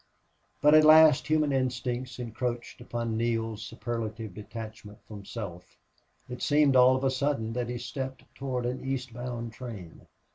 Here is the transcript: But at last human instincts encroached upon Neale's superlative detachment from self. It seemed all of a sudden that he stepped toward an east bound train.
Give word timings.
But 0.63 0.73
at 0.73 0.83
last 0.83 1.27
human 1.27 1.53
instincts 1.53 2.17
encroached 2.17 2.81
upon 2.81 3.15
Neale's 3.17 3.61
superlative 3.61 4.33
detachment 4.33 4.97
from 5.07 5.25
self. 5.25 5.77
It 6.27 6.41
seemed 6.41 6.75
all 6.75 6.95
of 6.95 7.03
a 7.03 7.11
sudden 7.11 7.53
that 7.53 7.69
he 7.69 7.77
stepped 7.77 8.23
toward 8.33 8.65
an 8.65 8.83
east 8.83 9.13
bound 9.13 9.53
train. 9.53 10.07